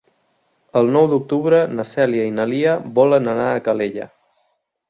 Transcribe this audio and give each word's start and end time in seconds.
El 0.81 0.89
nou 0.95 1.09
d'octubre 1.11 1.59
na 1.79 1.85
Cèlia 1.89 2.25
i 2.31 2.33
na 2.39 2.49
Lia 2.55 2.75
volen 2.99 3.33
anar 3.37 3.49
a 3.59 3.63
Calella. 3.69 4.09